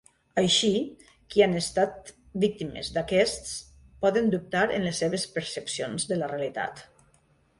Així, 0.41 0.69
qui 1.33 1.43
han 1.47 1.51
estat 1.57 2.07
víctimes 2.45 2.89
d'aquests 2.95 3.53
poden 4.05 4.33
dubtar 4.37 4.65
en 4.79 4.85
les 4.89 5.03
seves 5.05 5.27
percepcions 5.37 6.09
de 6.13 6.17
la 6.23 6.31
realitat. 6.33 6.83